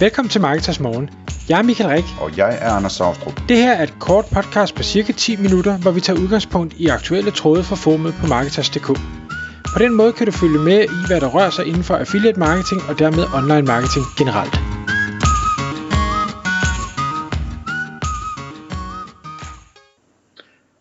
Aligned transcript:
Velkommen 0.00 0.30
til 0.30 0.40
Marketers 0.40 0.80
Morgen. 0.80 1.10
Jeg 1.48 1.58
er 1.58 1.62
Michael 1.62 1.90
Rik. 1.90 2.04
Og 2.20 2.36
jeg 2.36 2.58
er 2.60 2.70
Anders 2.70 2.92
Saustrup. 2.92 3.40
Det 3.48 3.56
her 3.56 3.72
er 3.72 3.82
et 3.82 3.94
kort 4.00 4.24
podcast 4.24 4.74
på 4.74 4.82
cirka 4.82 5.12
10 5.12 5.36
minutter, 5.36 5.78
hvor 5.78 5.90
vi 5.90 6.00
tager 6.00 6.20
udgangspunkt 6.20 6.74
i 6.74 6.86
aktuelle 6.86 7.30
tråde 7.30 7.62
fra 7.64 7.76
formet 7.76 8.14
på 8.20 8.26
Marketers.dk. 8.26 8.86
På 9.74 9.78
den 9.78 9.94
måde 9.94 10.12
kan 10.12 10.26
du 10.26 10.32
følge 10.32 10.58
med 10.58 10.84
i, 10.84 11.06
hvad 11.06 11.20
der 11.20 11.28
rører 11.28 11.50
sig 11.50 11.66
inden 11.66 11.82
for 11.82 11.96
affiliate 11.96 12.38
marketing 12.38 12.80
og 12.88 12.98
dermed 12.98 13.24
online 13.38 13.66
marketing 13.72 14.04
generelt. 14.18 14.54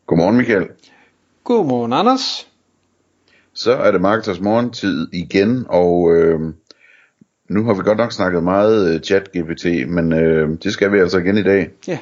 Godmorgen 0.08 0.38
Michael. 0.38 0.68
Godmorgen 1.44 1.94
Anders. 1.94 2.48
Så 3.54 3.72
er 3.74 3.92
det 3.92 4.02
Marketers 4.02 4.40
morgentid 4.40 5.08
igen, 5.14 5.66
og 5.70 6.16
øh, 6.16 6.40
nu 7.50 7.64
har 7.64 7.74
vi 7.74 7.82
godt 7.84 7.98
nok 7.98 8.12
snakket 8.12 8.44
meget 8.44 8.94
øh, 8.94 9.00
chat-GPT, 9.02 9.88
men 9.88 10.14
øh, 10.14 10.50
det 10.64 10.74
skal 10.74 10.92
vi 10.92 11.00
altså 11.00 11.18
igen 11.18 11.38
i 11.38 11.44
dag. 11.44 11.70
Ja. 11.88 11.98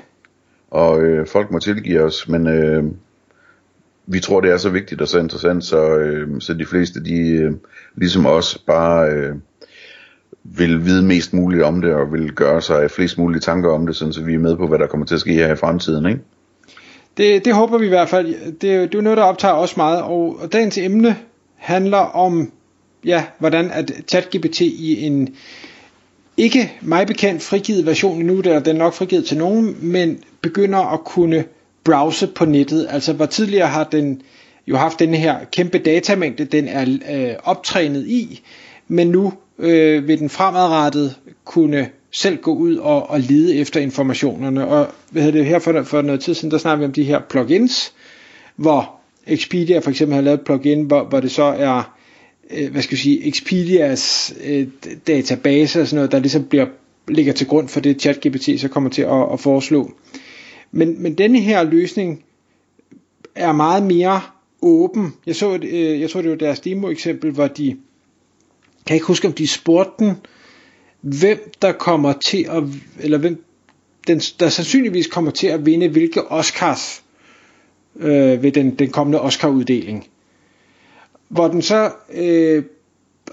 Og 0.71 1.02
øh, 1.02 1.27
folk 1.27 1.52
må 1.52 1.59
tilgive 1.59 2.02
os, 2.02 2.27
men 2.29 2.47
øh, 2.47 2.83
vi 4.05 4.19
tror 4.19 4.41
det 4.41 4.52
er 4.52 4.57
så 4.57 4.69
vigtigt 4.69 5.02
og 5.02 5.07
så 5.07 5.19
interessant, 5.19 5.63
så, 5.63 5.97
øh, 5.97 6.41
så 6.41 6.53
de 6.53 6.66
fleste 6.66 7.03
de 7.03 7.29
øh, 7.29 7.52
ligesom 7.95 8.25
os 8.25 8.57
bare 8.67 9.09
øh, 9.09 9.35
vil 10.43 10.85
vide 10.85 11.03
mest 11.03 11.33
muligt 11.33 11.63
om 11.63 11.81
det, 11.81 11.94
og 11.94 12.13
vil 12.13 12.31
gøre 12.31 12.61
sig 12.61 12.91
flest 12.91 13.17
mulige 13.17 13.39
tanker 13.39 13.71
om 13.71 13.88
det, 13.88 13.95
sådan 13.95 14.13
så 14.13 14.23
vi 14.23 14.33
er 14.33 14.39
med 14.39 14.57
på, 14.57 14.67
hvad 14.67 14.80
der 14.80 14.88
kommer 14.88 15.05
til 15.05 15.16
at 15.16 15.21
ske 15.21 15.33
her 15.33 15.53
i 15.53 15.55
fremtiden, 15.55 16.05
ikke? 16.05 16.21
Det, 17.17 17.45
det 17.45 17.55
håber 17.55 17.77
vi 17.77 17.85
i 17.85 17.89
hvert 17.89 18.09
fald. 18.09 18.27
Det, 18.27 18.61
det 18.61 18.69
er 18.73 18.88
jo 18.95 19.02
noget, 19.02 19.17
der 19.17 19.23
optager 19.23 19.53
os 19.53 19.77
meget, 19.77 20.02
og, 20.02 20.38
og 20.39 20.53
dagens 20.53 20.77
emne 20.77 21.16
handler 21.55 21.97
om, 21.97 22.52
ja, 23.05 23.23
hvordan 23.39 23.71
at 23.71 23.91
ChatGPT 24.07 24.62
i 24.62 25.05
en 25.05 25.35
ikke 26.38 26.71
mig 26.81 27.07
bekendt 27.07 27.41
frigivet 27.41 27.85
version 27.85 28.20
endnu, 28.20 28.41
der 28.41 28.59
den 28.59 28.75
er 28.75 28.80
nok 28.80 28.94
frigivet 28.94 29.25
til 29.25 29.38
nogen, 29.38 29.77
men 29.81 30.19
begynder 30.41 30.80
at 30.80 31.03
kunne 31.03 31.45
browse 31.83 32.27
på 32.27 32.45
nettet. 32.45 32.88
Altså 32.89 33.14
hvor 33.14 33.25
tidligere 33.25 33.67
har 33.67 33.83
den 33.83 34.22
jo 34.67 34.77
haft 34.77 35.00
den 35.00 35.14
her 35.14 35.38
kæmpe 35.52 35.77
datamængde, 35.77 36.45
den 36.45 36.67
er 36.67 36.97
øh, 37.11 37.36
optrænet 37.44 38.08
i, 38.08 38.42
men 38.88 39.08
nu 39.08 39.33
øh, 39.59 40.08
vil 40.08 40.20
den 40.20 40.30
fremadrettet 40.30 41.16
kunne 41.45 41.89
selv 42.11 42.38
gå 42.38 42.53
ud 42.53 42.75
og, 42.75 43.09
og 43.09 43.20
lede 43.20 43.55
efter 43.55 43.80
informationerne. 43.80 44.67
Og 44.67 44.88
hvad 45.09 45.23
hedder 45.23 45.38
det, 45.38 45.47
her 45.47 45.59
for, 45.59 45.83
for 45.83 46.02
noget 46.02 46.22
tid 46.22 46.33
siden, 46.33 46.52
der 46.52 46.58
snakker 46.58 46.80
vi 46.80 46.86
om 46.86 46.94
de 46.94 47.03
her 47.03 47.20
plugins, 47.20 47.94
hvor 48.55 48.95
Expedia 49.27 49.80
for 49.80 49.89
eksempel 49.89 50.16
har 50.16 50.22
lavet 50.22 50.39
et 50.39 50.45
plugin, 50.45 50.83
hvor, 50.83 51.03
hvor 51.03 51.20
det 51.20 51.31
så 51.31 51.44
er, 51.44 51.92
øh, 52.53 52.71
hvad 52.71 52.81
skal 52.81 52.95
jeg 52.95 52.99
sige, 52.99 53.27
Expedias 53.27 54.33
øh, 54.43 54.67
database 55.07 55.81
og 55.81 55.87
sådan 55.87 55.95
noget, 55.95 56.11
der 56.11 56.19
ligesom 56.19 56.43
bliver, 56.43 56.65
ligger 57.07 57.33
til 57.33 57.47
grund 57.47 57.67
for 57.67 57.79
det 57.79 58.01
ChatGPT 58.01 58.59
så 58.59 58.67
kommer 58.67 58.89
til 58.89 59.01
at, 59.01 59.33
at 59.33 59.39
foreslå. 59.39 59.91
Men, 60.71 61.03
men 61.03 61.13
denne 61.13 61.39
her 61.39 61.63
løsning 61.63 62.23
er 63.35 63.51
meget 63.51 63.83
mere 63.83 64.21
åben. 64.61 65.13
Jeg 65.25 65.35
så, 65.35 65.59
øh, 65.63 66.01
jeg 66.01 66.09
tror 66.09 66.21
det 66.21 66.29
var 66.29 66.37
deres 66.37 66.59
demo 66.59 66.89
eksempel, 66.89 67.31
hvor 67.31 67.47
de, 67.47 67.77
kan 68.85 68.93
ikke 68.95 69.07
huske 69.07 69.27
om 69.27 69.33
de 69.33 69.47
spurgte 69.47 70.05
den, 70.05 70.13
hvem 71.01 71.51
der 71.61 71.71
kommer 71.71 72.13
til 72.13 72.47
at, 72.49 72.63
eller 72.99 73.17
hvem 73.17 73.43
den, 74.07 74.19
der 74.19 74.49
sandsynligvis 74.49 75.07
kommer 75.07 75.31
til 75.31 75.47
at 75.47 75.65
vinde 75.65 75.87
hvilke 75.87 76.31
Oscars 76.31 77.03
øh, 77.95 78.43
ved 78.43 78.51
den, 78.51 78.75
den 78.75 78.89
kommende 78.89 79.21
Oscar-uddeling. 79.21 80.07
Hvor 81.34 81.48
den 81.48 81.62
så, 81.62 81.92
øh, 82.14 82.64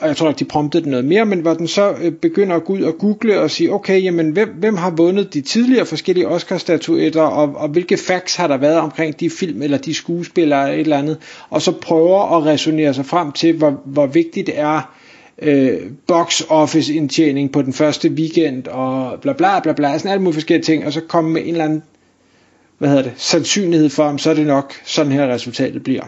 og 0.00 0.08
jeg 0.08 0.16
tror 0.16 0.26
nok, 0.26 0.38
de 0.38 0.44
promptede 0.44 0.82
den 0.82 0.90
noget 0.90 1.04
mere, 1.04 1.26
men 1.26 1.40
hvor 1.40 1.54
den 1.54 1.68
så 1.68 1.94
øh, 2.02 2.12
begynder 2.12 2.56
at 2.56 2.64
gå 2.64 2.72
ud 2.72 2.82
og 2.82 2.98
google 2.98 3.40
og 3.40 3.50
sige, 3.50 3.72
okay, 3.72 4.02
jamen 4.02 4.30
hvem, 4.30 4.48
hvem 4.58 4.76
har 4.76 4.90
vundet 4.90 5.34
de 5.34 5.40
tidligere 5.40 5.86
forskellige 5.86 6.28
Oscar-statuetter, 6.28 7.22
og, 7.22 7.54
og 7.56 7.68
hvilke 7.68 7.96
facts 7.96 8.36
har 8.36 8.46
der 8.46 8.56
været 8.56 8.78
omkring 8.78 9.20
de 9.20 9.30
film 9.30 9.62
eller 9.62 9.78
de 9.78 9.94
skuespillere 9.94 10.62
eller 10.62 10.74
et 10.74 10.80
eller 10.80 10.98
andet, 10.98 11.18
og 11.50 11.62
så 11.62 11.72
prøver 11.72 12.36
at 12.36 12.46
resonere 12.46 12.94
sig 12.94 13.06
frem 13.06 13.32
til, 13.32 13.56
hvor, 13.56 13.82
hvor 13.84 14.06
vigtigt 14.06 14.46
det 14.46 14.58
er, 14.58 14.94
øh, 15.42 15.80
box 16.06 16.42
office 16.48 16.94
indtjening 16.94 17.52
på 17.52 17.62
den 17.62 17.72
første 17.72 18.08
weekend 18.08 18.66
og 18.66 19.20
bla 19.20 19.32
bla 19.32 19.60
bla 19.60 19.72
bla, 19.72 19.98
sådan 19.98 20.10
alle 20.10 20.22
mulige 20.22 20.34
forskellige 20.34 20.64
ting, 20.64 20.86
og 20.86 20.92
så 20.92 21.00
komme 21.00 21.30
med 21.30 21.42
en 21.42 21.48
eller 21.48 21.64
anden 21.64 21.82
hvad 22.78 22.88
hedder 22.88 23.02
det, 23.02 23.12
sandsynlighed 23.16 23.88
for, 23.88 24.04
om 24.04 24.18
så 24.18 24.30
er 24.30 24.34
det 24.34 24.46
nok 24.46 24.74
sådan 24.84 25.12
her 25.12 25.28
resultatet 25.28 25.82
bliver. 25.82 26.04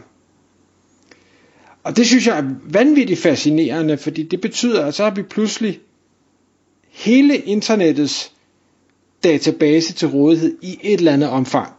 Og 1.84 1.96
det 1.96 2.06
synes 2.06 2.26
jeg 2.26 2.38
er 2.38 2.44
vanvittigt 2.64 3.20
fascinerende, 3.20 3.98
fordi 3.98 4.22
det 4.22 4.40
betyder, 4.40 4.84
at 4.86 4.94
så 4.94 5.04
har 5.04 5.10
vi 5.10 5.22
pludselig 5.22 5.80
hele 6.90 7.36
internettets 7.36 8.32
database 9.24 9.92
til 9.92 10.08
rådighed 10.08 10.56
i 10.62 10.78
et 10.82 10.98
eller 10.98 11.12
andet 11.12 11.28
omfang. 11.28 11.72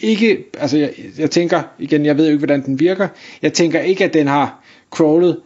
Ikke, 0.00 0.44
altså 0.58 0.78
jeg, 0.78 0.92
jeg 1.18 1.30
tænker, 1.30 1.62
igen, 1.78 2.06
jeg 2.06 2.16
ved 2.16 2.24
jo 2.24 2.30
ikke, 2.30 2.38
hvordan 2.38 2.64
den 2.66 2.80
virker, 2.80 3.08
jeg 3.42 3.52
tænker 3.52 3.80
ikke, 3.80 4.04
at 4.04 4.14
den 4.14 4.26
har 4.26 4.64
crawlet 4.90 5.40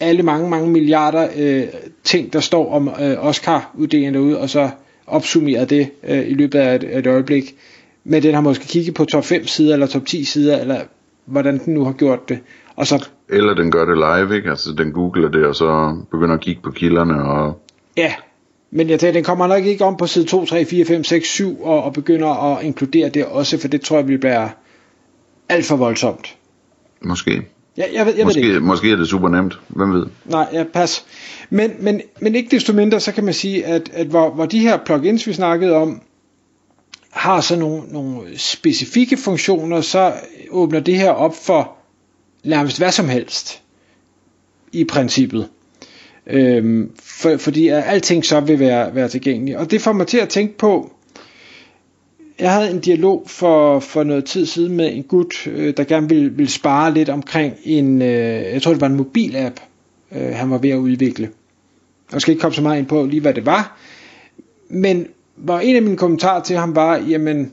alle 0.00 0.22
mange, 0.22 0.50
mange 0.50 0.70
milliarder 0.70 1.28
øh, 1.36 1.64
ting, 2.04 2.32
der 2.32 2.40
står 2.40 2.72
om 2.72 2.88
øh, 2.88 3.26
Oscar-uddelingen 3.26 4.14
derude, 4.14 4.38
og 4.38 4.50
så 4.50 4.70
opsummeret 5.06 5.70
det 5.70 5.90
øh, 6.04 6.28
i 6.28 6.34
løbet 6.34 6.58
af 6.58 6.74
et, 6.74 6.98
et 6.98 7.06
øjeblik. 7.06 7.54
Men 8.04 8.22
den 8.22 8.34
har 8.34 8.40
måske 8.40 8.66
kigget 8.66 8.94
på 8.94 9.04
top 9.04 9.24
5 9.24 9.46
sider, 9.46 9.72
eller 9.72 9.86
top 9.86 10.06
10 10.06 10.24
sider, 10.24 10.58
eller 10.60 10.80
hvordan 11.24 11.58
den 11.64 11.74
nu 11.74 11.84
har 11.84 11.92
gjort 11.92 12.28
det. 12.28 12.38
Og 12.76 12.86
så, 12.86 13.08
Eller 13.28 13.54
den 13.54 13.70
gør 13.70 13.84
det 13.84 13.96
live, 13.96 14.36
ikke? 14.36 14.50
Altså 14.50 14.72
den 14.72 14.92
googler 14.92 15.28
det, 15.28 15.46
og 15.46 15.54
så 15.56 15.96
begynder 16.10 16.34
at 16.34 16.40
kigge 16.40 16.62
på 16.62 16.70
kilderne, 16.70 17.22
og 17.24 17.60
ja, 17.96 18.14
men 18.70 18.90
jeg 18.90 19.00
tænker, 19.00 19.12
den 19.12 19.24
kommer 19.24 19.46
nok 19.46 19.64
ikke 19.64 19.84
om 19.84 19.96
på 19.96 20.06
side 20.06 20.24
2, 20.24 20.44
3, 20.44 20.64
4, 20.64 20.84
5, 20.84 21.04
6, 21.04 21.28
7, 21.28 21.62
og, 21.62 21.82
og 21.82 21.92
begynder 21.92 22.56
at 22.56 22.64
inkludere 22.64 23.08
det 23.08 23.26
også, 23.26 23.58
for 23.60 23.68
det 23.68 23.80
tror 23.80 23.96
jeg 23.96 24.08
vil 24.08 24.18
blive 24.18 24.50
alt 25.48 25.66
for 25.66 25.76
voldsomt. 25.76 26.36
måske. 27.04 27.42
Ja, 27.76 27.84
jeg 27.94 28.06
ved, 28.06 28.14
jeg 28.14 28.26
ved 28.26 28.34
det 28.34 28.36
Måske, 28.36 28.40
ikke. 28.40 28.60
måske 28.60 28.92
er 28.92 28.96
det 28.96 29.08
super 29.08 29.28
nemt, 29.28 29.60
hvem 29.68 29.92
ved? 29.92 30.06
Nej, 30.24 30.48
ja, 30.52 30.64
pas. 30.72 31.04
Men, 31.50 31.70
men, 31.80 32.00
men 32.20 32.34
ikke 32.34 32.50
desto 32.50 32.72
mindre, 32.72 33.00
så 33.00 33.12
kan 33.12 33.24
man 33.24 33.34
sige, 33.34 33.66
at, 33.66 33.90
at 33.92 34.06
hvor, 34.06 34.30
hvor 34.30 34.46
de 34.46 34.58
her 34.58 34.78
plugins, 34.84 35.26
vi 35.26 35.32
snakkede 35.32 35.74
om, 35.74 36.00
har 37.10 37.40
så 37.40 37.56
nogle, 37.56 37.82
nogle 37.88 38.38
specifikke 38.38 39.16
funktioner, 39.16 39.80
så 39.80 40.12
åbner 40.50 40.80
det 40.80 40.96
her 40.96 41.10
op 41.10 41.34
for 41.46 41.75
nærmest 42.46 42.78
hvad 42.78 42.92
som 42.92 43.08
helst 43.08 43.62
i 44.72 44.84
princippet. 44.84 45.48
Øhm, 46.26 46.90
for, 47.02 47.36
fordi 47.36 47.68
at 47.68 47.84
alting 47.86 48.24
så 48.24 48.40
vil 48.40 48.58
være, 48.58 48.94
være 48.94 49.08
tilgængeligt. 49.08 49.58
Og 49.58 49.70
det 49.70 49.80
får 49.80 49.92
mig 49.92 50.06
til 50.06 50.18
at 50.18 50.28
tænke 50.28 50.58
på, 50.58 50.92
jeg 52.38 52.52
havde 52.52 52.70
en 52.70 52.80
dialog 52.80 53.22
for, 53.26 53.80
for 53.80 54.04
noget 54.04 54.24
tid 54.24 54.46
siden 54.46 54.76
med 54.76 54.96
en 54.96 55.02
gut, 55.02 55.46
øh, 55.46 55.74
der 55.76 55.84
gerne 55.84 56.08
ville, 56.08 56.30
ville 56.30 56.50
spare 56.50 56.94
lidt 56.94 57.08
omkring 57.08 57.54
en, 57.64 58.02
øh, 58.02 58.08
jeg 58.52 58.62
tror 58.62 58.72
det 58.72 58.80
var 58.80 58.86
en 58.86 58.96
mobilapp, 58.96 59.60
øh, 60.12 60.34
han 60.34 60.50
var 60.50 60.58
ved 60.58 60.70
at 60.70 60.76
udvikle. 60.76 61.30
Jeg 62.12 62.20
skal 62.20 62.32
ikke 62.32 62.40
komme 62.40 62.54
så 62.54 62.62
meget 62.62 62.78
ind 62.78 62.86
på 62.86 63.04
lige 63.04 63.20
hvad 63.20 63.34
det 63.34 63.46
var, 63.46 63.78
men 64.68 65.06
hvor 65.36 65.58
en 65.58 65.76
af 65.76 65.82
mine 65.82 65.96
kommentarer 65.96 66.42
til 66.42 66.56
ham 66.56 66.76
var, 66.76 66.96
jamen, 66.96 67.52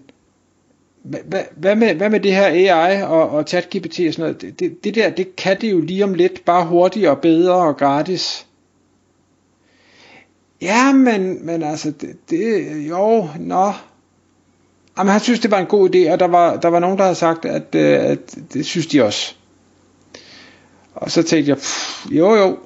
hvad, 1.03 1.41
hvad, 1.55 1.75
med, 1.75 1.95
hvad 1.95 2.09
med 2.09 2.19
det 2.19 2.35
her 2.35 2.45
AI 2.45 3.01
og, 3.01 3.29
og 3.29 3.43
ChatGPT 3.47 3.99
og 4.07 4.13
sådan 4.13 4.17
noget, 4.17 4.41
det, 4.41 4.59
det, 4.59 4.83
det 4.83 4.95
der, 4.95 5.09
det 5.09 5.35
kan 5.35 5.61
det 5.61 5.71
jo 5.71 5.79
lige 5.79 6.03
om 6.03 6.13
lidt, 6.13 6.45
bare 6.45 6.65
hurtigere 6.65 7.11
og 7.11 7.21
bedre 7.21 7.53
og 7.53 7.77
gratis. 7.77 8.45
Ja, 10.61 10.93
men, 10.93 11.45
men 11.45 11.63
altså, 11.63 11.91
det, 11.91 12.29
det 12.29 12.67
jo, 12.89 13.27
nå, 13.39 13.73
Jamen, 14.97 15.11
han 15.11 15.21
synes, 15.21 15.39
det 15.39 15.51
var 15.51 15.59
en 15.59 15.65
god 15.65 15.95
idé, 15.95 16.11
og 16.11 16.19
der 16.19 16.27
var, 16.27 16.55
der 16.55 16.67
var 16.67 16.79
nogen, 16.79 16.97
der 16.97 17.03
havde 17.03 17.15
sagt, 17.15 17.45
at, 17.45 17.75
øh, 17.75 17.99
at 17.99 18.35
det 18.53 18.65
synes 18.65 18.87
de 18.87 19.03
også. 19.03 19.35
Og 20.95 21.11
så 21.11 21.23
tænkte 21.23 21.49
jeg, 21.49 21.57
pff, 21.57 22.05
jo 22.11 22.35
jo, 22.35 22.57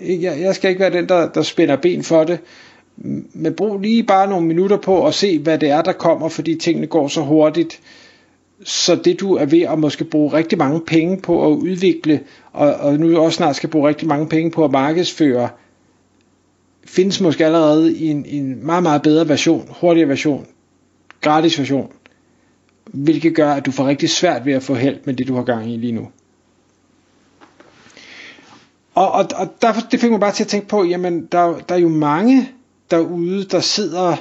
jeg, 0.00 0.40
jeg 0.40 0.54
skal 0.54 0.70
ikke 0.70 0.80
være 0.80 0.92
den, 0.92 1.08
der, 1.08 1.28
der 1.28 1.42
spænder 1.42 1.76
ben 1.76 2.02
for 2.02 2.24
det, 2.24 2.38
men 2.96 3.54
brug 3.56 3.78
lige 3.78 4.02
bare 4.02 4.28
nogle 4.28 4.46
minutter 4.46 4.76
på 4.76 5.06
at 5.06 5.14
se, 5.14 5.38
hvad 5.38 5.58
det 5.58 5.70
er, 5.70 5.82
der 5.82 5.92
kommer, 5.92 6.28
fordi 6.28 6.54
tingene 6.54 6.86
går 6.86 7.08
så 7.08 7.20
hurtigt. 7.20 7.80
Så 8.64 8.96
det 8.96 9.20
du 9.20 9.34
er 9.34 9.44
ved 9.44 9.60
at 9.62 9.78
måske 9.78 10.04
bruge 10.04 10.32
rigtig 10.32 10.58
mange 10.58 10.80
penge 10.80 11.20
på 11.20 11.46
at 11.46 11.56
udvikle, 11.56 12.20
og, 12.52 12.74
og 12.74 12.98
nu 12.98 13.18
også 13.18 13.36
snart 13.36 13.56
skal 13.56 13.70
bruge 13.70 13.88
rigtig 13.88 14.08
mange 14.08 14.28
penge 14.28 14.50
på 14.50 14.64
at 14.64 14.70
markedsføre, 14.70 15.48
findes 16.86 17.20
måske 17.20 17.46
allerede 17.46 17.96
i 17.96 18.06
en, 18.06 18.24
en 18.28 18.66
meget, 18.66 18.82
meget 18.82 19.02
bedre 19.02 19.28
version, 19.28 19.68
hurtigere 19.80 20.08
version, 20.08 20.46
gratis 21.20 21.58
version, 21.58 21.92
hvilket 22.84 23.34
gør, 23.34 23.52
at 23.52 23.66
du 23.66 23.70
får 23.70 23.86
rigtig 23.86 24.10
svært 24.10 24.46
ved 24.46 24.52
at 24.52 24.62
få 24.62 24.74
held 24.74 24.98
med 25.04 25.14
det, 25.14 25.28
du 25.28 25.34
har 25.34 25.42
gang 25.42 25.72
i 25.72 25.76
lige 25.76 25.92
nu. 25.92 26.08
Og, 28.94 29.12
og, 29.12 29.26
og 29.34 29.48
derfor, 29.62 29.80
det 29.80 30.00
fik 30.00 30.10
mig 30.10 30.20
bare 30.20 30.32
til 30.32 30.44
at 30.44 30.48
tænke 30.48 30.68
på, 30.68 30.84
jamen, 30.84 31.28
der, 31.32 31.58
der 31.68 31.74
er 31.74 31.78
jo 31.78 31.88
mange 31.88 32.48
derude, 32.90 33.44
der 33.44 33.60
sidder 33.60 34.16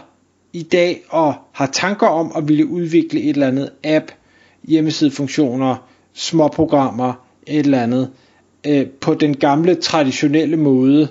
i 0.53 0.63
dag 0.63 1.03
og 1.09 1.33
har 1.51 1.65
tanker 1.65 2.07
om 2.07 2.31
at 2.35 2.47
ville 2.47 2.67
udvikle 2.67 3.21
et 3.21 3.29
eller 3.29 3.47
andet 3.47 3.69
app, 3.83 4.11
hjemmesidefunktioner, 4.63 5.75
små 6.13 6.47
programmer, 6.47 7.13
et 7.47 7.59
eller 7.59 7.83
andet, 7.83 8.11
øh, 8.67 8.87
på 8.87 9.13
den 9.13 9.37
gamle 9.37 9.75
traditionelle 9.75 10.57
måde, 10.57 11.07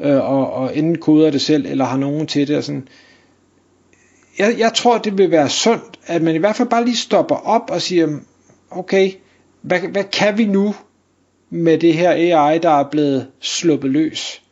øh, 0.00 0.16
og, 0.16 0.52
og 0.52 0.76
enten 0.76 0.98
koder 0.98 1.30
det 1.30 1.40
selv, 1.40 1.66
eller 1.66 1.84
har 1.84 1.96
nogen 1.96 2.26
til 2.26 2.48
det. 2.48 2.56
Og 2.56 2.64
sådan. 2.64 2.88
Jeg, 4.38 4.54
jeg 4.58 4.72
tror, 4.74 4.98
det 4.98 5.18
vil 5.18 5.30
være 5.30 5.48
sundt, 5.48 5.98
at 6.06 6.22
man 6.22 6.34
i 6.34 6.38
hvert 6.38 6.56
fald 6.56 6.68
bare 6.68 6.84
lige 6.84 6.96
stopper 6.96 7.34
op 7.34 7.70
og 7.70 7.82
siger, 7.82 8.08
okay, 8.70 9.12
hvad, 9.62 9.80
hvad 9.80 10.04
kan 10.04 10.38
vi 10.38 10.46
nu 10.46 10.74
med 11.50 11.78
det 11.78 11.94
her 11.94 12.10
AI, 12.10 12.58
der 12.58 12.70
er 12.70 12.90
blevet 12.90 13.26
sluppet 13.40 13.90
løs? 13.90 14.42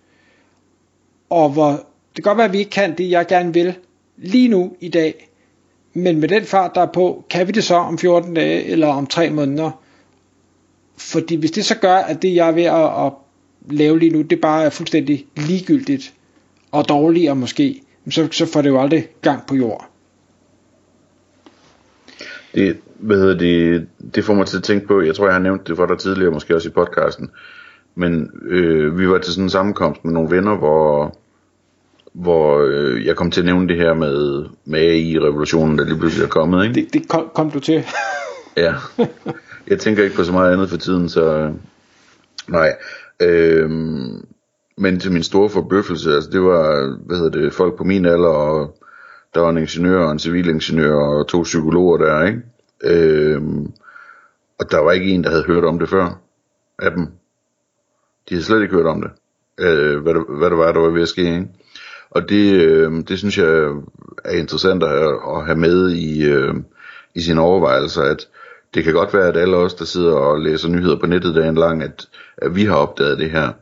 Og 1.31 1.51
hvor, 1.51 1.87
det 2.17 2.25
kan 2.25 2.31
godt 2.31 2.39
være, 2.39 2.47
at 2.47 2.53
vi 2.53 2.59
ikke 2.59 2.71
kan 2.71 2.99
det, 2.99 3.11
jeg 3.11 3.27
gerne 3.27 3.55
vil 3.55 3.75
lige 4.17 4.49
nu 4.49 4.77
i 4.81 4.89
dag, 4.89 5.31
men 5.95 6.21
med 6.21 6.29
den 6.29 6.45
fart, 6.45 6.75
der 6.75 6.81
er 6.81 6.93
på, 6.93 7.25
kan 7.31 7.47
vi 7.47 7.53
det 7.53 7.65
så 7.65 7.75
om 7.75 7.99
14 7.99 8.35
dage 8.35 8.65
eller 8.65 8.87
om 8.87 9.07
3 9.07 9.31
måneder? 9.31 9.71
Fordi 10.97 11.37
hvis 11.37 11.51
det 11.51 11.65
så 11.65 11.75
gør, 11.79 11.95
at 11.95 12.23
det 12.23 12.35
jeg 12.35 12.49
er 12.49 12.53
ved 12.53 12.63
at, 12.63 13.07
at 13.07 13.13
lave 13.77 13.99
lige 13.99 14.13
nu, 14.13 14.23
det 14.23 14.41
bare 14.41 14.65
er 14.65 14.71
fuldstændig 14.71 15.27
ligegyldigt 15.37 16.15
og 16.73 16.89
dårligere 16.89 17.37
måske, 17.37 17.83
så, 18.11 18.29
så 18.31 18.47
får 18.47 18.63
det 18.63 18.69
jo 18.69 18.81
aldrig 18.81 19.09
gang 19.23 19.47
på 19.47 19.55
jord. 19.55 19.91
Det, 22.55 22.77
hvad 22.99 23.17
hedder 23.17 23.39
det, 23.39 23.87
det 24.15 24.25
får 24.25 24.35
mig 24.35 24.47
til 24.47 24.57
at 24.57 24.63
tænke 24.63 24.87
på, 24.87 25.01
jeg 25.01 25.15
tror 25.15 25.27
jeg 25.27 25.35
har 25.35 25.41
nævnt 25.41 25.69
det 25.69 25.77
for 25.77 25.87
dig 25.87 25.99
tidligere, 25.99 26.33
måske 26.33 26.55
også 26.55 26.69
i 26.69 26.73
podcasten, 26.73 27.31
men 27.95 28.31
øh, 28.43 28.99
vi 28.99 29.09
var 29.09 29.19
til 29.19 29.33
sådan 29.33 29.45
en 29.45 29.51
sammenkomst 29.51 30.05
med 30.05 30.13
nogle 30.13 30.31
venner, 30.31 30.57
hvor, 30.57 31.17
hvor 32.13 32.59
øh, 32.59 33.07
jeg 33.07 33.17
kom 33.17 33.31
til 33.31 33.41
at 33.41 33.45
nævne 33.45 33.69
det 33.69 33.77
her 33.77 33.95
med, 33.95 34.45
med 34.65 34.81
AI-revolutionen, 34.81 35.79
der 35.79 35.85
lige 35.85 35.99
pludselig 35.99 36.25
er 36.25 36.29
kommet. 36.29 36.65
Ikke? 36.65 36.81
Det, 36.81 36.93
det 36.93 37.09
kom, 37.09 37.31
kom 37.35 37.51
du 37.51 37.61
til. 37.61 37.85
ja, 38.57 38.75
jeg 39.67 39.79
tænker 39.79 40.05
ikke 40.05 40.17
på 40.17 40.25
så 40.25 40.33
meget 40.33 40.53
andet 40.53 40.71
for 40.71 40.77
tiden, 40.77 41.09
så 41.09 41.33
øh, 41.33 41.53
nej. 42.49 42.77
Øh, 43.21 43.71
men 44.77 45.01
til 45.01 45.13
min 45.13 45.23
store 45.23 45.51
forbøffelse, 45.51 46.15
altså 46.15 46.31
det 46.31 46.43
var, 46.43 46.97
hvad 47.07 47.17
hedder 47.17 47.41
det, 47.41 47.53
folk 47.53 47.77
på 47.77 47.85
min 47.85 48.07
alder, 48.07 48.29
og 48.29 48.77
der 49.35 49.41
var 49.41 49.51
en 49.51 49.59
ingeniør 49.59 50.05
og 50.05 50.13
en 50.13 50.19
civilingeniør 50.19 50.95
og 50.95 51.29
to 51.29 51.43
psykologer 51.43 51.99
der, 51.99 52.25
ikke? 52.27 52.43
Øhm, 52.85 53.73
og 54.59 54.71
der 54.71 54.79
var 54.79 54.93
ikke 54.93 55.07
en, 55.07 55.25
der 55.25 55.31
havde 55.31 55.45
hørt 55.45 55.65
om 55.65 55.79
det 55.79 55.89
før 55.89 56.21
af 56.79 56.91
dem. 56.91 57.07
De 58.29 58.35
havde 58.35 58.45
slet 58.45 58.63
ikke 58.63 58.75
hørt 58.75 58.87
om 58.87 59.03
det, 59.03 59.11
øh, 59.59 60.03
hvad, 60.03 60.15
det 60.15 60.25
hvad 60.29 60.51
det 60.51 60.59
var, 60.59 60.73
der 60.73 60.81
var 60.81 60.89
ved 60.89 61.03
at 61.03 61.09
ske, 61.09 61.23
ikke? 61.23 61.49
Og 62.11 62.29
det, 62.29 62.53
øh, 62.55 62.93
det 63.09 63.19
synes 63.19 63.39
jeg 63.39 63.47
er 64.25 64.39
interessant 64.39 64.83
at, 64.83 65.19
at 65.37 65.47
have 65.47 65.59
med 65.59 65.91
i, 65.91 66.25
øh, 66.25 66.55
i 67.15 67.21
sine 67.21 67.41
overvejelser, 67.41 68.03
at 68.03 68.29
det 68.75 68.85
kan 68.85 68.93
godt 68.93 69.15
være, 69.15 69.29
at 69.29 69.37
alle 69.37 69.57
os, 69.57 69.75
der 69.75 69.85
sidder 69.85 70.13
og 70.13 70.41
læser 70.41 70.69
nyheder 70.69 70.97
på 70.97 71.07
nettet 71.07 71.35
dagen 71.35 71.55
lang, 71.55 71.83
at, 71.83 72.09
at 72.37 72.57
vi 72.57 72.65
har 72.65 72.75
opdaget 72.75 73.19
det 73.19 73.31
her. 73.31 73.53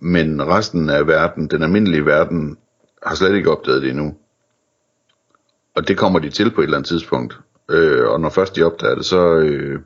Men 0.00 0.46
resten 0.46 0.90
af 0.90 1.06
verden, 1.06 1.46
den 1.46 1.62
almindelige 1.62 2.06
verden, 2.06 2.56
har 3.02 3.14
slet 3.14 3.34
ikke 3.34 3.50
opdaget 3.50 3.82
det 3.82 3.90
endnu. 3.90 4.14
Og 5.74 5.88
det 5.88 5.98
kommer 5.98 6.18
de 6.18 6.30
til 6.30 6.50
på 6.50 6.60
et 6.60 6.64
eller 6.64 6.76
andet 6.76 6.88
tidspunkt. 6.88 7.38
Øh, 7.70 8.08
og 8.08 8.20
når 8.20 8.28
først 8.28 8.56
de 8.56 8.62
opdager 8.62 8.94
det, 8.94 9.04
så, 9.04 9.36
øh, 9.36 9.80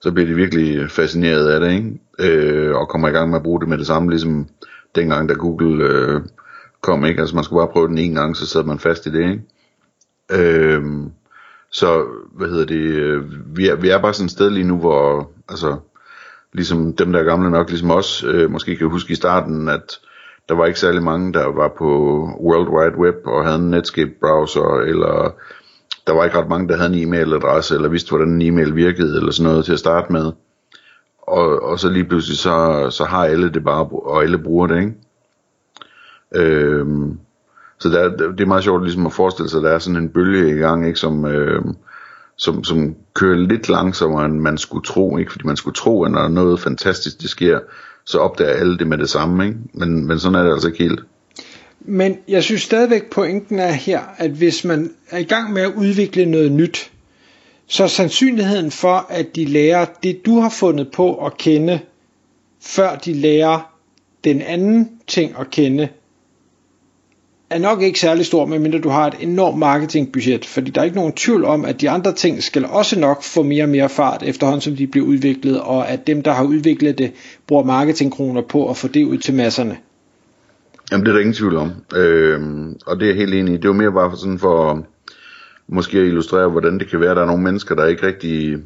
så 0.00 0.12
bliver 0.12 0.26
de 0.26 0.34
virkelig 0.34 0.90
fascineret 0.90 1.48
af 1.48 1.60
det, 1.60 1.72
ikke? 1.72 1.98
Øh, 2.18 2.76
og 2.76 2.88
kommer 2.88 3.08
i 3.08 3.12
gang 3.12 3.30
med 3.30 3.36
at 3.38 3.42
bruge 3.42 3.60
det 3.60 3.68
med 3.68 3.78
det 3.78 3.86
samme, 3.86 4.10
ligesom 4.10 4.48
dengang, 4.94 5.28
da 5.28 5.34
Google 5.34 5.84
øh, 5.84 6.20
kom, 6.84 7.04
ikke? 7.04 7.20
Altså 7.20 7.34
man 7.34 7.44
skulle 7.44 7.60
bare 7.60 7.72
prøve 7.72 7.88
den 7.88 7.98
en 7.98 8.14
gang, 8.14 8.36
så 8.36 8.46
sad 8.46 8.64
man 8.64 8.78
fast 8.78 9.06
i 9.06 9.10
det, 9.10 9.20
ikke? 9.30 9.42
Øhm, 10.30 11.12
så, 11.70 12.04
hvad 12.32 12.48
hedder 12.48 12.66
det, 12.66 12.84
øh, 13.04 13.22
vi 13.56 13.68
er, 13.68 13.76
vi 13.76 13.88
er 13.88 13.98
bare 13.98 14.14
sådan 14.14 14.24
et 14.24 14.30
sted 14.30 14.50
lige 14.50 14.66
nu, 14.66 14.78
hvor, 14.78 15.30
altså, 15.48 15.76
ligesom 16.52 16.92
dem, 16.92 17.12
der 17.12 17.20
er 17.20 17.24
gamle 17.24 17.50
nok, 17.50 17.68
ligesom 17.68 17.90
os, 17.90 18.24
øh, 18.24 18.50
måske 18.50 18.76
kan 18.76 18.88
huske 18.88 19.12
i 19.12 19.16
starten, 19.16 19.68
at 19.68 19.98
der 20.48 20.54
var 20.54 20.66
ikke 20.66 20.80
særlig 20.80 21.02
mange, 21.02 21.32
der 21.32 21.46
var 21.46 21.72
på 21.78 21.88
World 22.40 22.68
Wide 22.68 22.98
Web 22.98 23.26
og 23.26 23.44
havde 23.44 23.58
en 23.58 23.70
Netscape 23.70 24.12
browser, 24.20 24.80
eller 24.80 25.34
der 26.06 26.12
var 26.12 26.24
ikke 26.24 26.38
ret 26.38 26.48
mange, 26.48 26.68
der 26.68 26.76
havde 26.76 27.02
en 27.02 27.08
e-mailadresse, 27.08 27.74
eller 27.74 27.88
vidste, 27.88 28.10
hvordan 28.10 28.28
en 28.28 28.42
e-mail 28.42 28.76
virkede, 28.76 29.16
eller 29.16 29.32
sådan 29.32 29.50
noget 29.50 29.64
til 29.64 29.72
at 29.72 29.78
starte 29.78 30.12
med. 30.12 30.32
Og, 31.22 31.62
og 31.62 31.78
så 31.78 31.88
lige 31.88 32.04
pludselig, 32.04 32.38
så, 32.38 32.86
så 32.90 33.04
har 33.04 33.24
alle 33.24 33.50
det 33.50 33.64
bare, 33.64 33.84
og 33.84 34.22
alle 34.22 34.38
bruger 34.38 34.66
det, 34.66 34.80
ikke? 34.80 34.94
Øhm, 36.34 37.18
så 37.78 37.88
der, 37.88 38.16
det 38.32 38.40
er 38.40 38.46
meget 38.46 38.64
sjovt 38.64 38.82
ligesom 38.82 39.06
at 39.06 39.12
forestille 39.12 39.48
sig, 39.50 39.58
at 39.58 39.64
der 39.64 39.70
er 39.70 39.78
sådan 39.78 40.02
en 40.02 40.08
bølge 40.08 40.56
i 40.56 40.58
gang, 40.58 40.86
ikke, 40.86 40.98
som, 40.98 41.24
øhm, 41.24 41.76
som, 42.36 42.64
som 42.64 42.94
kører 43.14 43.36
lidt 43.36 43.68
langsommere, 43.68 44.24
end 44.24 44.40
man 44.40 44.58
skulle 44.58 44.84
tro, 44.84 45.16
ikke? 45.16 45.32
fordi 45.32 45.46
man 45.46 45.56
skulle 45.56 45.74
tro, 45.74 46.04
at 46.04 46.10
når 46.10 46.28
noget 46.28 46.60
fantastisk 46.60 47.22
det 47.22 47.30
sker, 47.30 47.58
så 48.04 48.18
opdager 48.18 48.50
alle 48.50 48.78
det 48.78 48.86
med 48.86 48.98
det 48.98 49.10
samme, 49.10 49.46
ikke? 49.46 49.58
Men, 49.72 50.06
men 50.06 50.18
sådan 50.18 50.38
er 50.38 50.42
det 50.42 50.52
altså 50.52 50.68
ikke 50.68 50.82
helt. 50.82 51.00
Men 51.80 52.18
jeg 52.28 52.42
synes 52.42 52.62
stadigvæk 52.62 53.10
pointen 53.10 53.58
er 53.58 53.72
her, 53.72 54.00
at 54.16 54.30
hvis 54.30 54.64
man 54.64 54.92
er 55.10 55.18
i 55.18 55.24
gang 55.24 55.52
med 55.52 55.62
at 55.62 55.72
udvikle 55.76 56.26
noget 56.26 56.52
nyt, 56.52 56.90
så 57.66 57.88
sandsynligheden 57.88 58.70
for, 58.70 59.06
at 59.08 59.36
de 59.36 59.44
lærer 59.44 59.86
det, 60.02 60.26
du 60.26 60.40
har 60.40 60.50
fundet 60.50 60.90
på 60.90 61.26
at 61.26 61.36
kende, 61.38 61.80
før 62.60 62.96
de 62.96 63.12
lærer 63.12 63.74
den 64.24 64.42
anden 64.42 64.90
ting 65.06 65.34
at 65.40 65.50
kende, 65.50 65.88
er 67.54 67.58
nok 67.58 67.82
ikke 67.82 68.00
særlig 68.00 68.26
stor, 68.26 68.46
medmindre 68.46 68.78
du 68.78 68.88
har 68.88 69.06
et 69.06 69.14
enormt 69.20 69.58
marketingbudget, 69.58 70.44
fordi 70.44 70.70
der 70.70 70.80
er 70.80 70.84
ikke 70.84 70.96
nogen 70.96 71.12
tvivl 71.12 71.44
om, 71.44 71.64
at 71.64 71.80
de 71.80 71.90
andre 71.90 72.12
ting 72.12 72.42
skal 72.42 72.64
også 72.66 73.00
nok 73.00 73.22
få 73.22 73.42
mere 73.42 73.64
og 73.64 73.68
mere 73.68 73.88
fart 73.88 74.22
efterhånden, 74.22 74.60
som 74.60 74.76
de 74.76 74.86
bliver 74.86 75.06
udviklet, 75.06 75.60
og 75.60 75.88
at 75.88 76.06
dem, 76.06 76.22
der 76.22 76.32
har 76.32 76.44
udviklet 76.44 76.98
det, 76.98 77.12
bruger 77.46 77.64
marketingkroner 77.64 78.42
på 78.42 78.70
at 78.70 78.76
få 78.76 78.88
det 78.88 79.04
ud 79.04 79.18
til 79.18 79.34
masserne. 79.34 79.76
Jamen 80.92 81.06
det 81.06 81.10
er 81.10 81.14
der 81.14 81.20
ingen 81.20 81.34
tvivl 81.34 81.56
om, 81.56 81.72
øhm, 81.96 82.76
og 82.86 83.00
det 83.00 83.04
er 83.04 83.08
jeg 83.08 83.16
helt 83.16 83.34
enig 83.34 83.54
i. 83.54 83.56
Det 83.56 83.64
er 83.64 83.68
jo 83.68 83.72
mere 83.72 83.92
bare 83.92 84.10
for 84.10 84.16
sådan 84.16 84.38
for 84.38 84.86
måske 85.68 85.98
at 85.98 86.06
illustrere, 86.06 86.48
hvordan 86.48 86.78
det 86.78 86.90
kan 86.90 87.00
være, 87.00 87.10
at 87.10 87.16
der 87.16 87.22
er 87.22 87.26
nogle 87.26 87.42
mennesker, 87.42 87.74
der 87.74 87.86
ikke 87.86 88.06
rigtig 88.06 88.56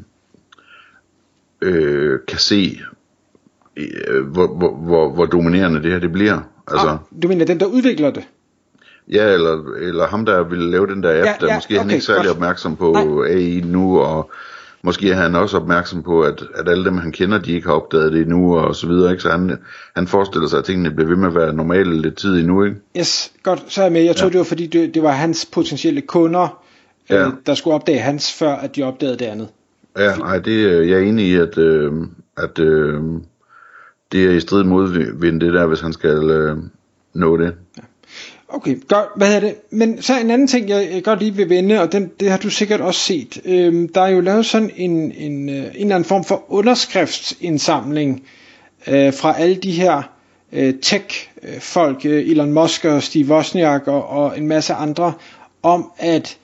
øh, 1.63 2.19
kan 2.29 2.39
se, 2.39 2.81
øh, 3.77 4.27
hvor, 4.27 4.47
hvor, 4.47 4.77
hvor, 4.77 5.13
hvor 5.15 5.27
dominerende 5.27 5.83
det 5.83 5.93
her 5.93 5.99
det 5.99 6.13
bliver. 6.13 6.41
Altså, 6.69 6.89
ah, 6.89 6.99
du 7.23 7.29
mener 7.29 7.45
den, 7.45 7.61
der 7.61 7.67
udvikler 7.67 8.11
det? 8.11 8.25
Ja, 9.13 9.33
eller, 9.33 9.75
eller 9.81 10.07
ham, 10.07 10.27
der 10.27 10.43
ville 10.43 10.71
lave 10.71 10.87
den 10.87 11.03
der 11.03 11.19
app, 11.19 11.27
ja, 11.27 11.35
der 11.41 11.47
ja, 11.47 11.55
måske 11.55 11.75
okay, 11.75 11.81
han 11.81 11.91
ikke 11.91 12.05
særlig 12.05 12.25
godt. 12.25 12.37
opmærksom 12.37 12.77
på 12.77 12.93
Nej. 12.93 13.33
AI 13.33 13.61
nu, 13.61 14.01
og 14.01 14.31
måske 14.83 15.11
er 15.11 15.15
han 15.15 15.35
også 15.35 15.57
opmærksom 15.57 16.03
på, 16.03 16.23
at, 16.23 16.43
at 16.55 16.69
alle 16.69 16.85
dem, 16.85 16.99
han 16.99 17.13
kender, 17.13 17.39
de 17.39 17.53
ikke 17.53 17.67
har 17.67 17.75
opdaget 17.75 18.13
det 18.13 18.21
endnu, 18.21 18.59
og 18.59 18.77
så 18.77 18.87
videre, 18.87 19.11
ikke? 19.11 19.23
Så 19.23 19.31
han, 19.31 19.59
han 19.97 20.07
forestiller 20.07 20.49
sig, 20.49 20.59
at 20.59 20.65
tingene 20.65 20.91
bliver 20.91 21.09
ved 21.09 21.17
med 21.17 21.29
at 21.29 21.35
være 21.35 21.53
normale 21.53 22.01
lidt 22.01 22.17
tid 22.17 22.39
endnu, 22.39 22.65
ikke? 22.65 22.77
Yes, 22.99 23.33
godt, 23.43 23.65
så 23.69 23.81
er 23.81 23.85
jeg 23.85 23.93
med. 23.93 24.03
Jeg 24.03 24.17
tror, 24.17 24.27
ja. 24.27 24.31
det 24.31 24.39
var 24.39 24.45
fordi, 24.45 24.67
det, 24.67 24.95
det 24.95 25.03
var 25.03 25.13
hans 25.13 25.47
potentielle 25.53 26.01
kunder, 26.01 26.63
ja. 27.11 27.27
øh, 27.27 27.33
der 27.47 27.55
skulle 27.55 27.75
opdage 27.75 27.99
hans, 27.99 28.33
før 28.33 28.57
at 28.57 28.77
de 28.77 28.83
opdagede 28.83 29.19
det 29.19 29.25
andet. 29.25 29.49
Ja, 29.99 30.17
nej, 30.17 30.39
det, 30.39 30.89
jeg 30.89 30.99
er 30.99 31.03
enig 31.03 31.27
i, 31.27 31.35
at, 31.35 31.59
øh, 31.59 31.93
at 32.37 32.59
øh, 32.59 33.03
det 34.13 34.25
er 34.25 34.31
i 34.31 34.41
strid 34.41 34.65
modvind, 34.65 35.41
det 35.41 35.53
der, 35.53 35.67
hvis 35.67 35.81
han 35.81 35.93
skal 35.93 36.31
øh, 36.31 36.57
nå 37.15 37.37
det. 37.37 37.55
Ja. 37.77 37.83
Okay, 38.51 38.77
godt. 38.89 39.09
Hvad 39.17 39.37
er 39.37 39.41
det? 39.41 39.55
Men 39.71 40.03
så 40.03 40.21
en 40.21 40.31
anden 40.31 40.49
ting, 40.49 40.69
jeg, 40.69 41.01
godt 41.05 41.19
lige 41.19 41.35
vil 41.35 41.49
vende, 41.49 41.81
og 41.81 41.93
den, 41.93 42.11
det 42.21 42.31
har 42.31 42.39
du 42.39 42.51
sikkert 42.51 42.81
også 42.81 43.01
set. 43.01 43.41
Øhm, 43.45 43.89
der 43.89 44.01
er 44.01 44.09
jo 44.09 44.21
lavet 44.21 44.47
sådan 44.47 44.71
en, 44.77 45.13
en, 45.13 45.49
øh, 45.49 45.55
en 45.57 45.65
eller 45.75 45.95
anden 45.95 46.05
form 46.05 46.25
for 46.25 46.45
underskriftsindsamling 46.49 48.23
øh, 48.87 49.13
fra 49.13 49.41
alle 49.41 49.55
de 49.55 49.73
her 49.73 50.03
øh, 50.53 50.75
tech-folk, 50.83 52.05
øh, 52.05 52.31
Elon 52.31 52.53
Musk 52.53 52.85
og 52.85 53.03
Steve 53.03 53.35
Wozniak 53.35 53.89
og, 53.89 54.09
og 54.09 54.39
en 54.39 54.49
masse 54.49 54.75
andre, 54.75 55.13
om 55.63 55.91
at 55.99 56.37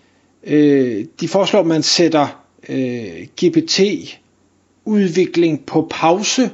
øh, 0.44 1.04
de 1.20 1.28
foreslår, 1.28 1.60
at 1.60 1.66
man 1.66 1.82
sætter 1.82 2.44
øh, 2.68 3.26
GPT-udvikling 3.44 5.66
på 5.66 5.86
pause, 5.90 6.50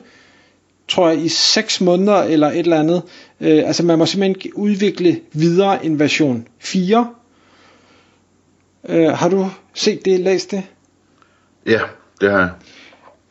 tror 0.90 1.08
jeg, 1.08 1.24
i 1.24 1.28
6 1.28 1.80
måneder 1.80 2.22
eller 2.22 2.48
et 2.50 2.58
eller 2.58 2.78
andet. 2.78 3.02
Øh, 3.40 3.62
altså 3.66 3.82
man 3.82 3.98
må 3.98 4.06
simpelthen 4.06 4.52
udvikle 4.54 5.20
videre 5.32 5.84
en 5.84 5.98
version 5.98 6.46
4. 6.58 7.08
Øh, 8.88 9.08
har 9.08 9.28
du 9.28 9.50
set 9.74 10.04
det, 10.04 10.20
læst 10.20 10.50
det? 10.50 10.62
Ja, 11.66 11.80
det 12.20 12.30
har 12.30 12.38
jeg. 12.38 12.50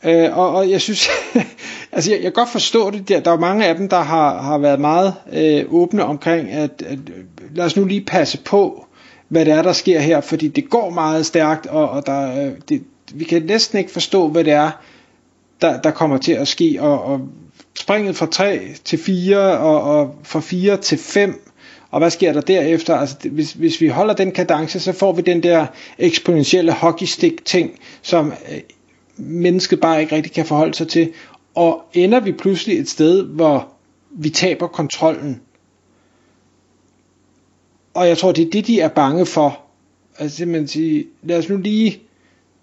Øh, 0.03 0.37
og, 0.37 0.55
og 0.55 0.69
jeg 0.69 0.81
synes, 0.81 1.09
altså 1.91 2.11
jeg, 2.11 2.17
jeg 2.17 2.23
kan 2.23 2.31
godt 2.31 2.49
forstå 2.49 2.91
det 2.91 3.09
der. 3.09 3.19
Der 3.19 3.31
er 3.31 3.39
mange 3.39 3.65
af 3.65 3.75
dem, 3.75 3.89
der 3.89 3.99
har, 3.99 4.41
har 4.41 4.57
været 4.57 4.79
meget 4.79 5.13
øh, 5.33 5.65
åbne 5.73 6.03
omkring, 6.03 6.51
at, 6.51 6.83
at 6.85 6.99
lad 7.55 7.65
os 7.65 7.77
nu 7.77 7.85
lige 7.85 8.05
passe 8.05 8.37
på, 8.37 8.85
hvad 9.27 9.45
det 9.45 9.53
er, 9.53 9.61
der 9.61 9.73
sker 9.73 9.99
her, 9.99 10.21
fordi 10.21 10.47
det 10.47 10.69
går 10.69 10.89
meget 10.89 11.25
stærkt, 11.25 11.65
og, 11.65 11.89
og 11.89 12.05
der, 12.05 12.45
øh, 12.45 12.51
det, 12.69 12.83
vi 13.13 13.23
kan 13.23 13.43
næsten 13.43 13.79
ikke 13.79 13.91
forstå, 13.91 14.27
hvad 14.27 14.43
det 14.43 14.53
er, 14.53 14.71
der, 15.61 15.81
der 15.81 15.91
kommer 15.91 16.17
til 16.17 16.31
at 16.31 16.47
ske, 16.47 16.77
og, 16.79 17.03
og 17.03 17.21
springet 17.79 18.15
fra 18.15 18.25
3 18.25 18.59
til 18.85 18.99
4 18.99 19.37
og, 19.59 19.81
og 19.81 20.15
fra 20.23 20.39
4 20.39 20.77
til 20.77 20.97
5 20.97 21.49
og 21.91 21.99
hvad 21.99 22.09
sker 22.09 22.33
der 22.33 22.41
derefter? 22.41 22.95
Altså, 22.95 23.15
hvis, 23.31 23.53
hvis 23.53 23.81
vi 23.81 23.87
holder 23.87 24.13
den 24.13 24.31
kadence, 24.31 24.79
så 24.79 24.91
får 24.91 25.13
vi 25.13 25.21
den 25.21 25.43
der 25.43 25.67
eksponentielle 25.97 26.73
hockeystick 26.73 27.45
ting, 27.45 27.79
som 28.01 28.33
øh, 28.51 28.59
mennesket 29.17 29.79
bare 29.79 30.01
ikke 30.01 30.15
rigtig 30.15 30.31
kan 30.31 30.45
forholde 30.45 30.73
sig 30.73 30.87
til. 30.87 31.13
Og 31.55 31.83
ender 31.93 32.19
vi 32.19 32.31
pludselig 32.31 32.79
et 32.79 32.89
sted, 32.89 33.23
hvor 33.23 33.73
vi 34.11 34.29
taber 34.29 34.67
kontrollen. 34.67 35.41
Og 37.93 38.07
jeg 38.07 38.17
tror, 38.17 38.31
det 38.31 38.47
er 38.47 38.51
det, 38.51 38.67
de 38.67 38.79
er 38.79 38.87
bange 38.87 39.25
for. 39.25 39.61
Altså 40.19 40.37
simpelthen 40.37 40.67
sige, 40.67 41.05
lad 41.23 41.37
os 41.37 41.49
nu 41.49 41.57
lige, 41.57 41.99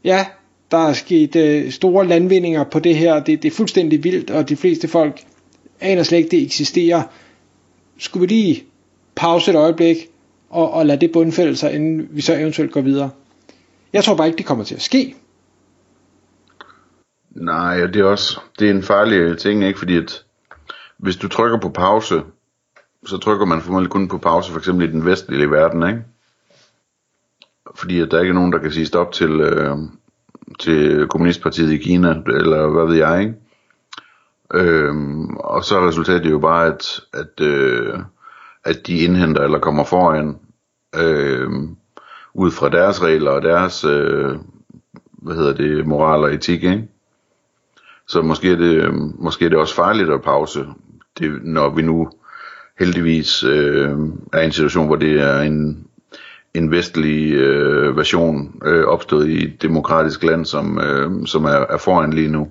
ja, 0.04 0.26
der 0.70 0.88
er 0.88 0.92
sket 0.92 1.36
øh, 1.36 1.70
store 1.70 2.06
landvindinger 2.06 2.64
på 2.64 2.78
det 2.78 2.96
her, 2.96 3.14
det, 3.14 3.42
det 3.42 3.52
er 3.52 3.56
fuldstændig 3.56 4.04
vildt, 4.04 4.30
og 4.30 4.48
de 4.48 4.56
fleste 4.56 4.88
folk 4.88 5.20
aner 5.80 6.02
slet 6.02 6.18
ikke, 6.18 6.30
det 6.30 6.42
eksisterer. 6.42 7.02
Skulle 7.98 8.28
vi 8.28 8.34
lige 8.34 8.64
pause 9.14 9.50
et 9.50 9.56
øjeblik, 9.56 9.96
og, 10.50 10.70
og 10.70 10.86
lade 10.86 11.00
det 11.00 11.12
bundfælde 11.12 11.56
sig, 11.56 11.74
inden 11.74 12.08
vi 12.10 12.20
så 12.20 12.34
eventuelt 12.34 12.72
går 12.72 12.80
videre? 12.80 13.10
Jeg 13.92 14.04
tror 14.04 14.14
bare 14.14 14.26
ikke, 14.26 14.38
det 14.38 14.46
kommer 14.46 14.64
til 14.64 14.74
at 14.74 14.82
ske. 14.82 15.14
Nej, 17.30 17.86
det 17.86 17.96
er 17.96 18.04
også 18.04 18.40
det 18.58 18.66
er 18.66 18.74
en 18.74 18.82
farlig 18.82 19.38
ting, 19.38 19.64
ikke? 19.64 19.78
Fordi 19.78 19.96
at 19.96 20.24
hvis 20.98 21.16
du 21.16 21.28
trykker 21.28 21.58
på 21.58 21.68
pause, 21.68 22.22
så 23.06 23.18
trykker 23.18 23.46
man 23.46 23.60
formodentlig 23.60 23.90
kun 23.90 24.08
på 24.08 24.18
pause, 24.18 24.52
for 24.52 24.58
eksempel 24.58 24.88
i 24.88 24.92
den 24.92 25.04
vestlige 25.04 25.50
verden, 25.50 25.88
ikke? 25.88 26.02
Fordi 27.74 28.00
at 28.00 28.10
der 28.10 28.20
ikke 28.20 28.30
er 28.30 28.34
nogen, 28.34 28.52
der 28.52 28.58
kan 28.58 28.72
sige 28.72 28.86
stop 28.86 29.12
til, 29.12 29.40
øh, 29.40 29.76
til 30.58 31.06
Kommunistpartiet 31.08 31.72
i 31.72 31.76
Kina, 31.76 32.10
eller 32.26 32.66
hvad 32.66 32.86
ved 32.86 32.94
jeg, 32.96 33.20
ikke? 33.20 33.34
Øhm, 34.54 35.36
og 35.36 35.64
så 35.64 35.76
er 35.78 35.88
resultatet 35.88 36.30
jo 36.30 36.38
bare, 36.38 36.66
at, 36.66 37.00
at, 37.12 37.40
øh, 37.40 37.98
at 38.64 38.86
de 38.86 38.98
indhenter 38.98 39.42
eller 39.42 39.58
kommer 39.58 39.84
foran 39.84 40.38
øh, 40.96 41.50
ud 42.34 42.50
fra 42.50 42.68
deres 42.68 43.02
regler 43.02 43.30
og 43.30 43.42
deres 43.42 43.84
øh, 43.84 44.38
hvad 45.26 45.36
hedder 45.36 45.54
det, 45.54 45.86
moral 45.86 46.22
og 46.22 46.34
etik, 46.34 46.64
ikke? 46.64 46.88
Så 48.08 48.22
måske 48.22 48.52
er 48.52 48.56
det, 48.56 48.94
måske 49.18 49.44
er 49.44 49.48
det 49.48 49.58
også 49.58 49.74
farligt 49.74 50.10
at 50.10 50.22
pause, 50.22 50.66
det, 51.18 51.44
når 51.44 51.70
vi 51.70 51.82
nu 51.82 52.10
heldigvis 52.78 53.44
øh, 53.44 53.98
er 54.32 54.40
i 54.40 54.44
en 54.44 54.52
situation, 54.52 54.86
hvor 54.86 54.96
det 54.96 55.20
er 55.20 55.40
en, 55.40 55.85
en 56.56 56.70
vestlig 56.70 57.32
øh, 57.32 57.96
version 57.96 58.52
øh, 58.66 58.84
opstået 58.84 59.28
i 59.28 59.44
et 59.44 59.62
demokratisk 59.62 60.24
land, 60.24 60.44
som, 60.44 60.78
øh, 60.78 61.26
som 61.26 61.44
er, 61.44 61.64
er 61.70 61.78
foran 61.78 62.12
lige 62.12 62.28
nu. 62.28 62.48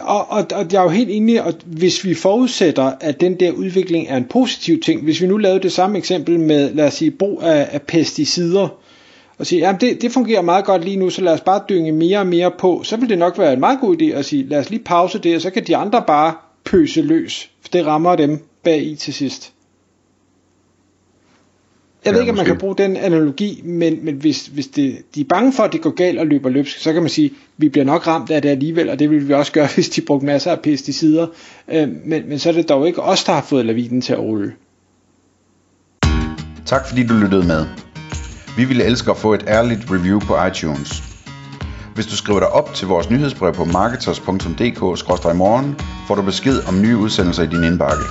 Og, 0.00 0.30
og, 0.30 0.46
og 0.54 0.66
jeg 0.72 0.78
er 0.78 0.82
jo 0.82 0.88
helt 0.88 1.10
enig, 1.10 1.40
at 1.40 1.56
hvis 1.66 2.04
vi 2.04 2.14
forudsætter, 2.14 2.92
at 3.00 3.20
den 3.20 3.40
der 3.40 3.52
udvikling 3.52 4.06
er 4.08 4.16
en 4.16 4.24
positiv 4.24 4.80
ting, 4.80 5.04
hvis 5.04 5.20
vi 5.20 5.26
nu 5.26 5.36
lavede 5.36 5.62
det 5.62 5.72
samme 5.72 5.98
eksempel 5.98 6.40
med, 6.40 6.74
lad 6.74 6.86
os 6.86 6.94
sige, 6.94 7.10
brug 7.10 7.42
af, 7.42 7.68
af 7.70 7.82
pesticider, 7.82 8.68
og 9.38 9.46
sige, 9.46 9.60
jamen 9.60 9.80
det, 9.80 10.02
det 10.02 10.12
fungerer 10.12 10.42
meget 10.42 10.64
godt 10.64 10.84
lige 10.84 10.96
nu, 10.96 11.10
så 11.10 11.22
lad 11.22 11.32
os 11.32 11.40
bare 11.40 11.62
dynge 11.68 11.92
mere 11.92 12.18
og 12.18 12.26
mere 12.26 12.52
på, 12.58 12.80
så 12.84 12.96
vil 12.96 13.08
det 13.08 13.18
nok 13.18 13.38
være 13.38 13.52
en 13.52 13.60
meget 13.60 13.80
god 13.80 13.96
idé 13.96 14.04
at 14.04 14.24
sige, 14.24 14.48
lad 14.48 14.58
os 14.58 14.70
lige 14.70 14.84
pause 14.84 15.18
det, 15.18 15.36
og 15.36 15.42
så 15.42 15.50
kan 15.50 15.66
de 15.66 15.76
andre 15.76 16.04
bare 16.06 16.34
pøse 16.64 17.02
løs, 17.02 17.50
for 17.62 17.68
det 17.72 17.86
rammer 17.86 18.16
dem 18.16 18.38
bag 18.62 18.82
i 18.82 18.94
til 18.94 19.14
sidst. 19.14 19.52
Jeg 22.08 22.14
ja, 22.14 22.18
ved 22.18 22.22
ikke, 22.22 22.30
om 22.30 22.36
man 22.36 22.46
kan 22.46 22.58
bruge 22.58 22.76
den 22.76 22.96
analogi, 22.96 23.60
men, 23.64 24.04
men 24.04 24.14
hvis, 24.14 24.46
hvis 24.46 24.66
det, 24.66 24.98
de 25.14 25.20
er 25.20 25.24
bange 25.24 25.52
for, 25.52 25.62
at 25.62 25.72
det 25.72 25.80
går 25.80 25.90
galt 25.90 26.18
og 26.18 26.26
løber 26.26 26.48
løbsk, 26.48 26.78
så 26.78 26.92
kan 26.92 27.02
man 27.02 27.08
sige, 27.08 27.26
at 27.26 27.32
vi 27.56 27.68
bliver 27.68 27.84
nok 27.84 28.06
ramt 28.06 28.30
af 28.30 28.42
det 28.42 28.48
alligevel, 28.48 28.90
og 28.90 28.98
det 28.98 29.10
vil 29.10 29.28
vi 29.28 29.32
også 29.32 29.52
gøre, 29.52 29.68
hvis 29.74 29.88
de 29.88 30.00
brugte 30.00 30.26
masser 30.26 30.50
af 30.50 30.60
pesticider. 30.60 31.26
Øh, 31.72 31.88
men, 32.04 32.28
men 32.28 32.38
så 32.38 32.48
er 32.48 32.52
det 32.52 32.68
dog 32.68 32.86
ikke 32.86 33.02
os, 33.02 33.24
der 33.24 33.32
har 33.32 33.42
fået 33.42 33.66
lavinen 33.66 34.00
til 34.00 34.12
at 34.12 34.18
rulle. 34.18 34.52
Tak 36.66 36.88
fordi 36.88 37.06
du 37.06 37.14
lyttede 37.14 37.46
med. 37.46 37.66
Vi 38.56 38.64
ville 38.64 38.84
elske 38.84 39.10
at 39.10 39.16
få 39.16 39.34
et 39.34 39.44
ærligt 39.48 39.80
review 39.90 40.20
på 40.20 40.34
iTunes. 40.50 41.02
Hvis 41.94 42.06
du 42.06 42.16
skriver 42.16 42.40
dig 42.40 42.48
op 42.48 42.74
til 42.74 42.88
vores 42.88 43.10
nyhedsbrev 43.10 43.52
på 43.52 43.64
marketers.dk-morgen, 43.64 45.76
får 46.08 46.14
du 46.14 46.22
besked 46.22 46.68
om 46.68 46.82
nye 46.82 46.96
udsendelser 46.96 47.42
i 47.42 47.46
din 47.46 47.64
indbakke. 47.64 48.04